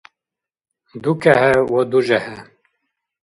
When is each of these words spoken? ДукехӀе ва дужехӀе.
ДукехӀе 1.01 1.53
ва 1.71 1.81
дужехӀе. 1.89 2.37